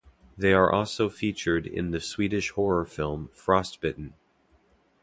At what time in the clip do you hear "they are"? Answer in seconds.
0.35-0.71